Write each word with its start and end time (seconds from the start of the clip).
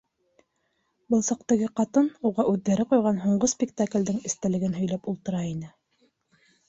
Был 1.15 1.21
саҡ 1.27 1.43
теге 1.51 1.67
ҡатын 1.81 2.09
уға 2.29 2.45
үҙҙәре 2.53 2.85
ҡуйған 2.95 3.21
һуңғы 3.27 3.51
спектаклдең 3.53 4.19
эстәлеген 4.31 4.75
һөйләп 4.81 5.11
ултыра 5.13 5.45
ине. 5.55 5.71